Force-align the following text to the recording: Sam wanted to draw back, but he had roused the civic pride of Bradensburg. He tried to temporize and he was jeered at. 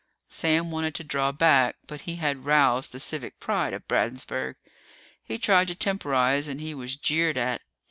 Sam 0.29 0.71
wanted 0.71 0.95
to 0.95 1.03
draw 1.03 1.31
back, 1.31 1.75
but 1.85 2.01
he 2.09 2.15
had 2.15 2.43
roused 2.43 2.91
the 2.91 2.99
civic 2.99 3.39
pride 3.39 3.71
of 3.71 3.87
Bradensburg. 3.87 4.55
He 5.23 5.37
tried 5.37 5.67
to 5.67 5.75
temporize 5.75 6.47
and 6.47 6.59
he 6.59 6.73
was 6.73 6.95
jeered 6.95 7.37
at. 7.37 7.61